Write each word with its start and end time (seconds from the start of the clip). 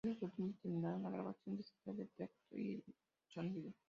Estos 0.03 0.31
últimos 0.39 0.55
permiten 0.63 1.03
la 1.03 1.11
grabación 1.11 1.57
digital 1.57 1.95
del 1.95 2.09
texto 2.17 2.57
y 2.57 2.71
el 2.71 2.83
sonido. 3.27 3.71